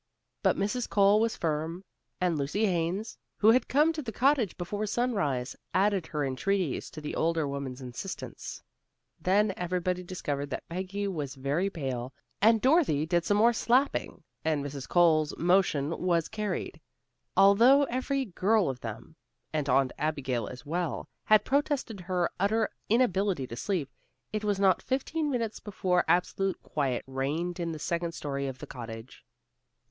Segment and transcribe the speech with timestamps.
[0.41, 0.89] But Mrs.
[0.89, 1.83] Cole was firm,
[2.19, 7.01] and Lucy Haines, who had come to the cottage before sunrise, added her entreaties to
[7.01, 8.63] the older woman's insistence.
[9.19, 14.65] Then everybody discovered that Peggy was very pale, and Dorothy did some more slapping, and
[14.65, 14.89] Mrs.
[14.89, 16.81] Cole's motion was carried.
[17.37, 19.15] Although every girl of them,
[19.53, 23.91] and Aunt Abigail as well, had protested her utter inability to sleep,
[24.33, 28.65] it was not fifteen minutes before absolute quiet reigned in the second story of the
[28.65, 29.23] cottage.